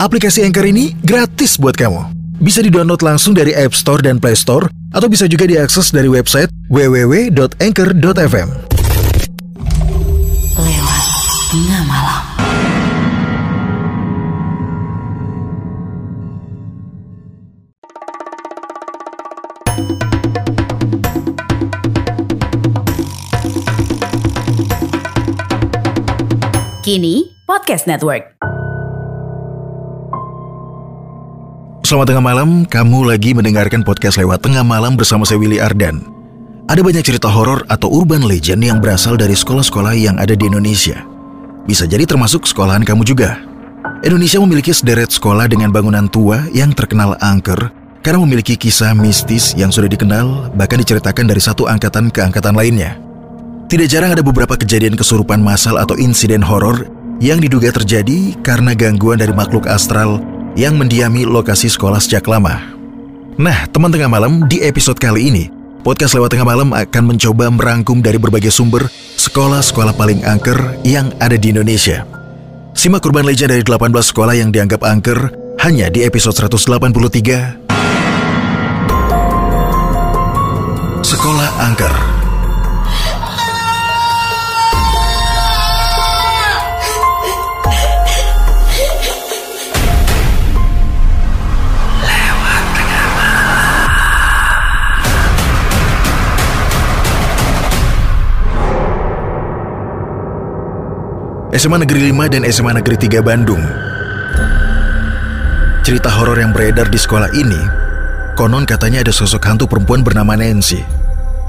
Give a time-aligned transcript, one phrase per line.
[0.00, 2.16] aplikasi Anchor ini gratis buat kamu.
[2.40, 4.64] Bisa di-download langsung dari App Store dan Play Store,
[4.96, 8.48] atau bisa juga diakses dari website www.anchor.fm.
[10.56, 11.04] Lewat
[11.52, 12.16] tengah.
[26.80, 28.39] Kini Podcast Network.
[31.90, 36.06] Selamat tengah malam, kamu lagi mendengarkan podcast lewat tengah malam bersama saya Willy Ardan.
[36.70, 41.02] Ada banyak cerita horor atau urban legend yang berasal dari sekolah-sekolah yang ada di Indonesia.
[41.66, 43.42] Bisa jadi termasuk sekolahan kamu juga.
[44.06, 47.58] Indonesia memiliki sederet sekolah dengan bangunan tua yang terkenal angker
[48.06, 53.02] karena memiliki kisah mistis yang sudah dikenal bahkan diceritakan dari satu angkatan ke angkatan lainnya.
[53.66, 56.86] Tidak jarang ada beberapa kejadian kesurupan massal atau insiden horor
[57.18, 60.22] yang diduga terjadi karena gangguan dari makhluk astral
[60.60, 62.60] yang mendiami lokasi sekolah sejak lama.
[63.40, 65.48] Nah, teman tengah malam, di episode kali ini,
[65.80, 71.40] podcast lewat tengah malam akan mencoba merangkum dari berbagai sumber sekolah-sekolah paling angker yang ada
[71.40, 72.04] di Indonesia.
[72.76, 75.32] Simak kurban legend dari 18 sekolah yang dianggap angker
[75.64, 77.70] hanya di episode 183
[81.00, 82.19] Sekolah Angker.
[101.50, 103.58] SMA Negeri 5 dan SMA Negeri 3 Bandung.
[105.82, 107.58] Cerita horor yang beredar di sekolah ini,
[108.38, 110.78] konon katanya ada sosok hantu perempuan bernama Nancy.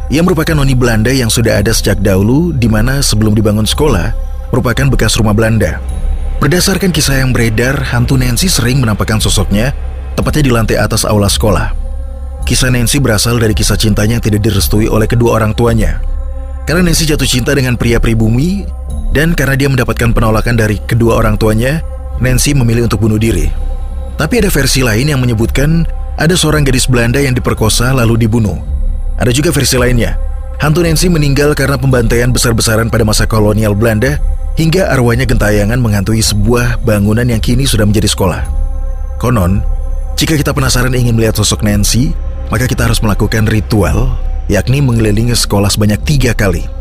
[0.10, 4.10] Ia merupakan noni Belanda yang sudah ada sejak dahulu di mana sebelum dibangun sekolah
[4.50, 5.78] merupakan bekas rumah Belanda.
[6.42, 9.70] Berdasarkan kisah yang beredar, hantu Nancy sering menampakkan sosoknya
[10.18, 11.78] tepatnya di lantai atas aula sekolah.
[12.50, 16.02] Kisah Nancy berasal dari kisah cintanya yang tidak direstui oleh kedua orang tuanya.
[16.66, 21.36] Karena Nancy jatuh cinta dengan pria pribumi dan karena dia mendapatkan penolakan dari kedua orang
[21.36, 21.84] tuanya,
[22.24, 23.52] Nancy memilih untuk bunuh diri.
[24.16, 25.84] Tapi ada versi lain yang menyebutkan
[26.16, 28.60] ada seorang gadis Belanda yang diperkosa lalu dibunuh.
[29.20, 30.16] Ada juga versi lainnya.
[30.62, 34.22] Hantu Nancy meninggal karena pembantaian besar-besaran pada masa kolonial Belanda
[34.56, 38.46] hingga arwahnya gentayangan menghantui sebuah bangunan yang kini sudah menjadi sekolah.
[39.18, 39.66] Konon,
[40.22, 42.14] jika kita penasaran ingin melihat sosok Nancy,
[42.54, 44.14] maka kita harus melakukan ritual,
[44.46, 46.81] yakni mengelilingi sekolah sebanyak tiga kali.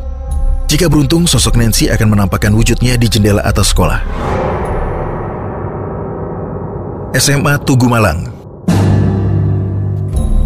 [0.70, 4.06] Jika beruntung, sosok Nancy akan menampakkan wujudnya di jendela atas sekolah.
[7.10, 8.30] SMA Tugu Malang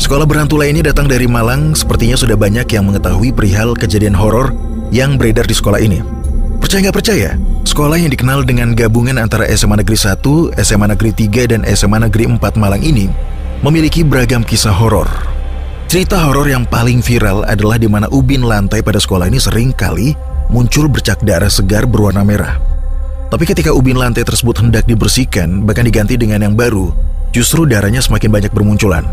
[0.01, 4.57] Sekolah berhantu lainnya datang dari Malang, sepertinya sudah banyak yang mengetahui perihal kejadian horor
[4.89, 6.01] yang beredar di sekolah ini.
[6.57, 7.37] Percaya nggak percaya,
[7.69, 12.33] sekolah yang dikenal dengan gabungan antara SMA Negeri 1, SMA Negeri 3, dan SMA Negeri
[12.33, 13.13] 4 Malang ini
[13.61, 15.34] memiliki beragam kisah horor.
[15.85, 20.17] Cerita horor yang paling viral adalah di mana ubin lantai pada sekolah ini sering kali
[20.49, 22.59] muncul bercak darah segar berwarna merah.
[23.29, 26.95] Tapi ketika ubin lantai tersebut hendak dibersihkan, bahkan diganti dengan yang baru,
[27.35, 29.05] justru darahnya semakin banyak bermunculan.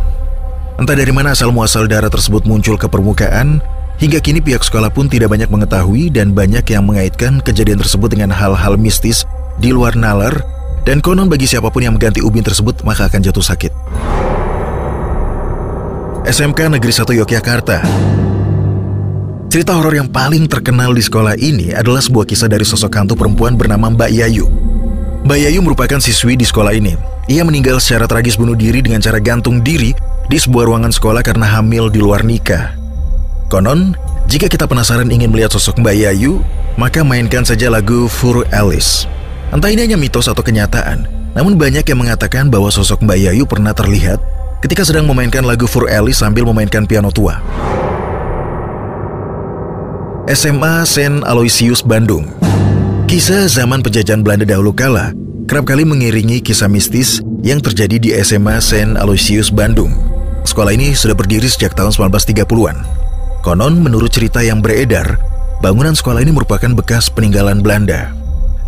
[0.78, 3.60] Entah dari mana asal muasal darah tersebut muncul ke permukaan,
[4.02, 8.34] hingga kini pihak sekolah pun tidak banyak mengetahui dan banyak yang mengaitkan kejadian tersebut dengan
[8.34, 9.26] hal-hal mistis
[9.62, 10.42] di luar nalar,
[10.86, 13.91] dan konon bagi siapa pun yang mengganti ubin tersebut maka akan jatuh sakit.
[16.22, 17.82] SMK Negeri 1 Yogyakarta.
[19.50, 23.58] Cerita horor yang paling terkenal di sekolah ini adalah sebuah kisah dari sosok hantu perempuan
[23.58, 24.46] bernama Mbak Yayu.
[25.26, 26.94] Mbak Yayu merupakan siswi di sekolah ini.
[27.26, 29.98] Ia meninggal secara tragis bunuh diri dengan cara gantung diri
[30.30, 32.78] di sebuah ruangan sekolah karena hamil di luar nikah.
[33.50, 33.98] Konon,
[34.30, 36.38] jika kita penasaran ingin melihat sosok Mbak Yayu,
[36.78, 39.10] maka mainkan saja lagu Fur Alice.
[39.50, 41.02] Entah ini hanya mitos atau kenyataan,
[41.34, 44.22] namun banyak yang mengatakan bahwa sosok Mbak Yayu pernah terlihat
[44.62, 47.42] ketika sedang memainkan lagu For Alice sambil memainkan piano tua.
[50.32, 52.30] SMA Saint Aloysius Bandung
[53.10, 55.12] Kisah zaman penjajahan Belanda dahulu kala
[55.50, 59.92] kerap kali mengiringi kisah mistis yang terjadi di SMA Saint Aloysius Bandung.
[60.48, 62.78] Sekolah ini sudah berdiri sejak tahun 1930-an.
[63.44, 65.20] Konon menurut cerita yang beredar,
[65.60, 68.21] bangunan sekolah ini merupakan bekas peninggalan Belanda.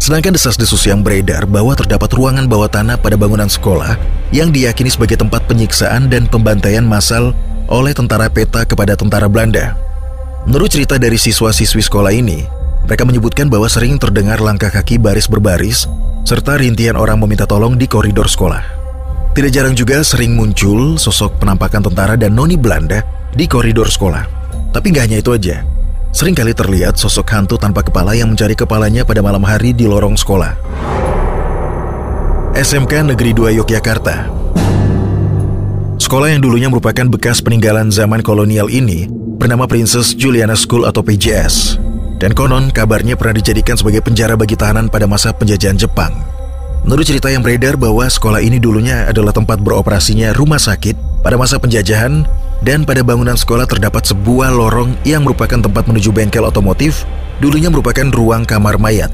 [0.04, 3.96] Sedangkan desas-desus yang beredar bahwa terdapat ruangan bawah tanah pada bangunan sekolah
[4.36, 7.32] yang diyakini sebagai tempat penyiksaan dan pembantaian massal
[7.72, 9.80] oleh tentara peta kepada tentara Belanda.
[10.44, 12.44] Menurut cerita dari siswa-siswi sekolah ini,
[12.84, 15.88] mereka menyebutkan bahwa sering terdengar langkah kaki baris berbaris
[16.28, 18.60] serta rintian orang meminta tolong di koridor sekolah.
[19.32, 24.28] Tidak jarang juga sering muncul sosok penampakan tentara dan noni Belanda di koridor sekolah.
[24.76, 25.64] Tapi nggak hanya itu aja.
[26.14, 30.14] Sering kali terlihat sosok hantu tanpa kepala yang mencari kepalanya pada malam hari di lorong
[30.14, 30.54] sekolah.
[32.54, 34.30] SMK Negeri 2 Yogyakarta
[35.98, 39.10] Sekolah yang dulunya merupakan bekas peninggalan zaman kolonial ini
[39.42, 41.82] bernama Princess Juliana School atau PJS.
[42.22, 46.14] Dan konon kabarnya pernah dijadikan sebagai penjara bagi tahanan pada masa penjajahan Jepang.
[46.86, 51.58] Menurut cerita yang beredar bahwa sekolah ini dulunya adalah tempat beroperasinya rumah sakit pada masa
[51.58, 52.22] penjajahan
[52.64, 57.04] dan pada bangunan sekolah terdapat sebuah lorong yang merupakan tempat menuju bengkel otomotif,
[57.44, 59.12] dulunya merupakan ruang kamar mayat.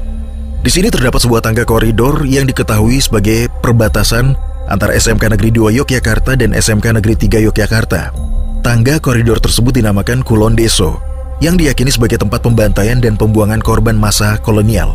[0.62, 4.38] Di sini terdapat sebuah tangga koridor yang diketahui sebagai perbatasan
[4.70, 8.14] antara SMK Negeri 2 Yogyakarta dan SMK Negeri 3 Yogyakarta.
[8.62, 11.02] Tangga koridor tersebut dinamakan Kulon Deso,
[11.42, 14.94] yang diyakini sebagai tempat pembantaian dan pembuangan korban masa kolonial.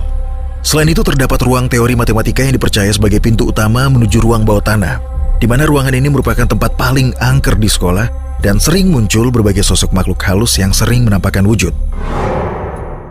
[0.61, 5.01] Selain itu terdapat ruang teori matematika yang dipercaya sebagai pintu utama menuju ruang bawah tanah,
[5.41, 9.89] di mana ruangan ini merupakan tempat paling angker di sekolah dan sering muncul berbagai sosok
[9.89, 11.73] makhluk halus yang sering menampakkan wujud.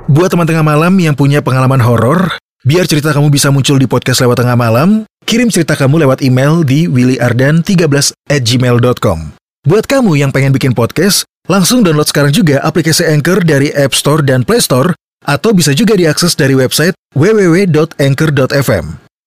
[0.06, 4.22] Buat teman tengah malam yang punya pengalaman horor, biar cerita kamu bisa muncul di podcast
[4.22, 9.18] lewat tengah malam, kirim cerita kamu lewat email di willyardan13 at gmail.com.
[9.64, 14.20] Buat kamu yang pengen bikin podcast, langsung download sekarang juga aplikasi Anchor dari App Store
[14.20, 14.94] dan Play Store
[15.24, 18.84] atau bisa juga diakses dari website www.anchor.fm.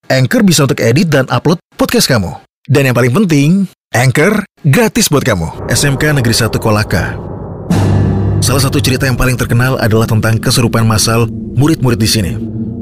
[0.08, 2.38] Anchor bisa untuk edit dan upload podcast kamu.
[2.70, 3.50] Dan yang paling penting,
[3.96, 5.72] Anchor gratis buat kamu.
[5.72, 7.16] SMK Negeri 1 Kolaka.
[8.44, 12.32] Salah satu cerita yang paling terkenal adalah tentang kesurupan massal murid-murid di sini.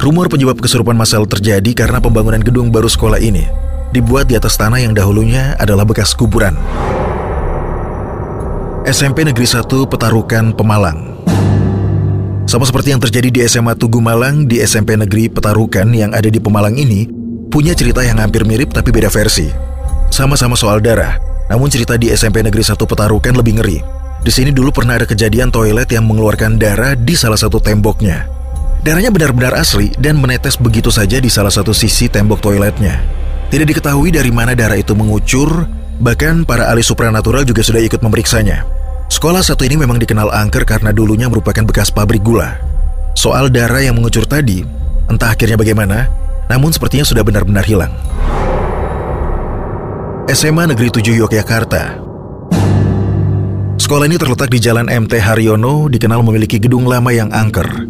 [0.02, 3.46] Rumor penyebab kesurupan massal terjadi karena pembangunan gedung baru sekolah ini
[3.94, 6.58] dibuat di atas tanah yang dahulunya adalah bekas kuburan.
[8.90, 11.22] SMP Negeri 1 Petarukan Pemalang
[12.50, 16.38] sama seperti yang terjadi di SMA Tugu Malang di SMP Negeri Petarukan yang ada di
[16.38, 17.10] Pemalang ini,
[17.50, 19.75] punya cerita yang hampir mirip tapi beda versi.
[20.14, 21.18] Sama-sama soal darah,
[21.50, 23.80] namun cerita di SMP Negeri 1 Petarukan lebih ngeri.
[24.26, 28.26] Di sini dulu pernah ada kejadian toilet yang mengeluarkan darah di salah satu temboknya.
[28.82, 33.02] Darahnya benar-benar asli dan menetes begitu saja di salah satu sisi tembok toiletnya.
[33.50, 35.70] Tidak diketahui dari mana darah itu mengucur,
[36.02, 38.66] bahkan para ahli supranatural juga sudah ikut memeriksanya.
[39.06, 42.58] Sekolah satu ini memang dikenal angker karena dulunya merupakan bekas pabrik gula.
[43.14, 44.66] Soal darah yang mengucur tadi,
[45.06, 46.10] entah akhirnya bagaimana,
[46.50, 47.94] namun sepertinya sudah benar-benar hilang.
[50.26, 52.02] SMA Negeri 7 Yogyakarta
[53.78, 57.86] Sekolah ini terletak di Jalan MT Haryono, dikenal memiliki gedung lama yang angker.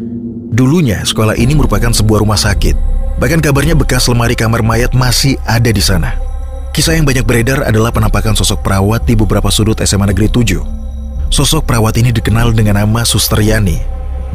[0.51, 2.75] Dulunya, sekolah ini merupakan sebuah rumah sakit.
[3.23, 6.19] Bahkan kabarnya bekas lemari kamar mayat masih ada di sana.
[6.75, 11.31] Kisah yang banyak beredar adalah penampakan sosok perawat di beberapa sudut SMA Negeri 7.
[11.31, 13.79] Sosok perawat ini dikenal dengan nama Suster Yani.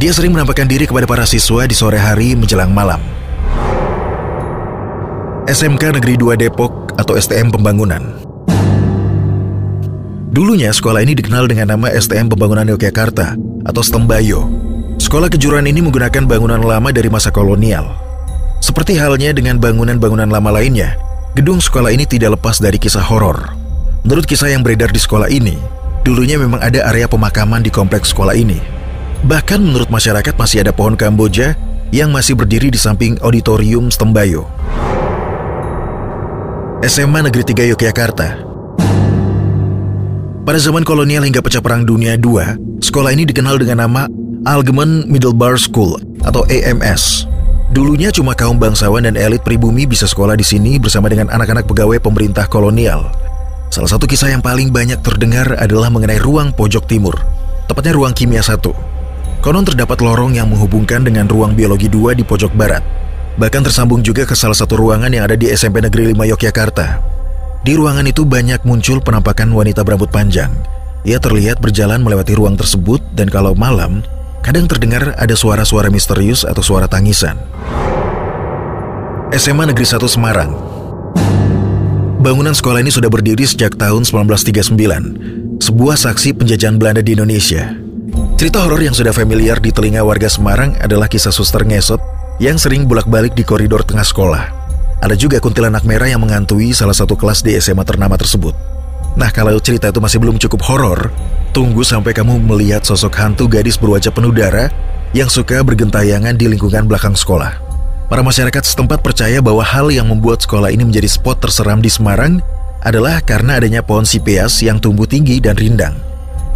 [0.01, 3.05] Dia sering menampakkan diri kepada para siswa di sore hari menjelang malam.
[5.45, 8.05] SMK Negeri 2 Depok atau STM Pembangunan.
[10.29, 14.53] Dulunya sekolah ini dikenal dengan nama STM Pembangunan Yogyakarta atau Stembayo.
[15.01, 17.97] Sekolah kejuruan ini menggunakan bangunan lama dari masa kolonial.
[18.61, 21.01] Seperti halnya dengan bangunan-bangunan lama lainnya,
[21.33, 23.57] gedung sekolah ini tidak lepas dari kisah horor.
[24.05, 28.33] Menurut kisah yang beredar di sekolah ini, Dulunya memang ada area pemakaman di kompleks sekolah
[28.33, 28.57] ini.
[29.29, 31.53] Bahkan menurut masyarakat masih ada pohon Kamboja
[31.93, 34.49] yang masih berdiri di samping auditorium Stembayo.
[36.81, 38.41] SMA Negeri 3 Yogyakarta
[40.49, 42.41] Pada zaman kolonial hingga pecah perang dunia II,
[42.81, 44.09] sekolah ini dikenal dengan nama
[44.49, 47.29] Algemen Middlebar School atau AMS.
[47.77, 52.01] Dulunya cuma kaum bangsawan dan elit pribumi bisa sekolah di sini bersama dengan anak-anak pegawai
[52.01, 53.13] pemerintah kolonial.
[53.69, 57.13] Salah satu kisah yang paling banyak terdengar adalah mengenai ruang pojok timur,
[57.69, 58.57] tepatnya ruang kimia 1.
[59.45, 63.00] Konon terdapat lorong yang menghubungkan dengan ruang biologi 2 di pojok barat.
[63.39, 66.87] Bahkan tersambung juga ke salah satu ruangan yang ada di SMP Negeri 5 Yogyakarta.
[67.61, 70.51] Di ruangan itu banyak muncul penampakan wanita berambut panjang.
[71.05, 74.01] Ia terlihat berjalan melewati ruang tersebut dan kalau malam,
[74.41, 77.37] kadang terdengar ada suara-suara misterius atau suara tangisan.
[79.31, 80.51] SMA Negeri 1 Semarang
[82.21, 87.73] Bangunan sekolah ini sudah berdiri sejak tahun 1939, sebuah saksi penjajahan Belanda di Indonesia.
[88.37, 92.89] Cerita horor yang sudah familiar di telinga warga Semarang adalah kisah suster ngesot yang sering
[92.89, 94.45] bolak-balik di koridor tengah sekolah.
[95.05, 98.57] Ada juga kuntilanak merah yang mengantui salah satu kelas di SMA ternama tersebut.
[99.13, 101.13] Nah, kalau cerita itu masih belum cukup horor,
[101.53, 104.73] tunggu sampai kamu melihat sosok hantu gadis berwajah penuh darah
[105.13, 107.61] yang suka bergentayangan di lingkungan belakang sekolah.
[108.09, 112.41] Para masyarakat setempat percaya bahwa hal yang membuat sekolah ini menjadi spot terseram di Semarang
[112.81, 115.95] adalah karena adanya pohon sipeas yang tumbuh tinggi dan rindang.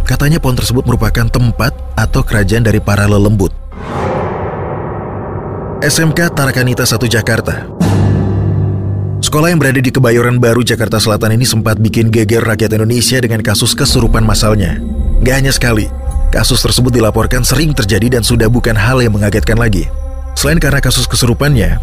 [0.03, 3.53] Katanya pohon tersebut merupakan tempat atau kerajaan dari para lelembut.
[5.85, 7.69] SMK Tarakanita 1 Jakarta
[9.21, 13.45] Sekolah yang berada di Kebayoran Baru, Jakarta Selatan ini sempat bikin geger rakyat Indonesia dengan
[13.45, 14.81] kasus kesurupan masalnya.
[15.21, 15.85] Gak hanya sekali,
[16.33, 19.85] kasus tersebut dilaporkan sering terjadi dan sudah bukan hal yang mengagetkan lagi.
[20.33, 21.77] Selain karena kasus kesurupannya,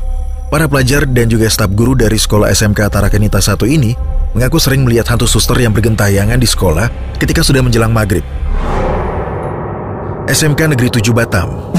[0.51, 3.95] para pelajar dan juga staf guru dari sekolah SMK Tarakanita 1 ini
[4.35, 6.91] mengaku sering melihat hantu suster yang bergentayangan di sekolah
[7.23, 8.27] ketika sudah menjelang maghrib.
[10.27, 11.71] SMK Negeri 7 Batam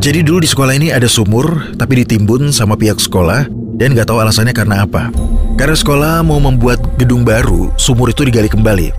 [0.00, 4.18] Jadi dulu di sekolah ini ada sumur, tapi ditimbun sama pihak sekolah dan gak tahu
[4.24, 5.12] alasannya karena apa.
[5.60, 8.96] Karena sekolah mau membuat gedung baru, sumur itu digali kembali.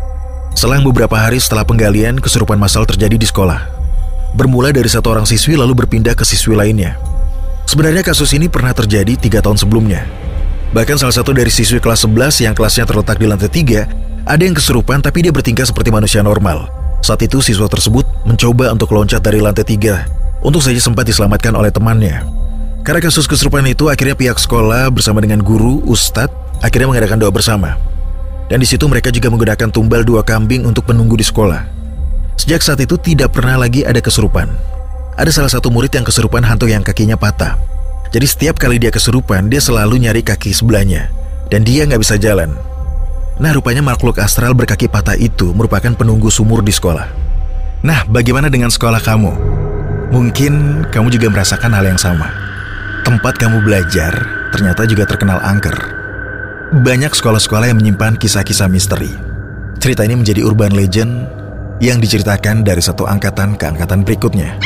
[0.54, 3.82] Selang beberapa hari setelah penggalian, kesurupan massal terjadi di sekolah
[4.32, 6.96] bermula dari satu orang siswi lalu berpindah ke siswi lainnya.
[7.68, 10.04] Sebenarnya kasus ini pernah terjadi tiga tahun sebelumnya.
[10.72, 13.88] Bahkan salah satu dari siswi kelas 11 yang kelasnya terletak di lantai tiga,
[14.24, 16.72] ada yang kesurupan tapi dia bertingkah seperti manusia normal.
[17.04, 20.08] Saat itu siswa tersebut mencoba untuk loncat dari lantai tiga,
[20.42, 22.26] untuk saja sempat diselamatkan oleh temannya.
[22.82, 26.34] Karena kasus kesurupan itu, akhirnya pihak sekolah bersama dengan guru, ustadz,
[26.66, 27.78] akhirnya mengadakan doa bersama.
[28.50, 31.62] Dan di situ mereka juga menggunakan tumbal dua kambing untuk penunggu di sekolah.
[32.36, 34.50] Sejak saat itu tidak pernah lagi ada kesurupan.
[35.14, 37.56] Ada salah satu murid yang kesurupan hantu yang kakinya patah.
[38.10, 41.14] Jadi setiap kali dia kesurupan, dia selalu nyari kaki sebelahnya.
[41.54, 42.58] Dan dia nggak bisa jalan.
[43.38, 47.08] Nah, rupanya makhluk astral berkaki patah itu merupakan penunggu sumur di sekolah.
[47.86, 49.61] Nah, bagaimana dengan sekolah kamu?
[50.12, 52.28] Mungkin kamu juga merasakan hal yang sama.
[53.08, 54.12] Tempat kamu belajar
[54.52, 55.74] ternyata juga terkenal angker.
[56.84, 59.16] Banyak sekolah-sekolah yang menyimpan kisah-kisah misteri.
[59.80, 61.32] Cerita ini menjadi urban legend
[61.80, 64.60] yang diceritakan dari satu angkatan ke angkatan berikutnya.